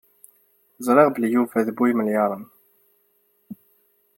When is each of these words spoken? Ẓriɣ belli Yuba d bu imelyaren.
Ẓriɣ 0.85 1.07
belli 1.11 1.29
Yuba 1.33 1.65
d 1.65 1.69
bu 1.75 1.83
imelyaren. 1.91 2.43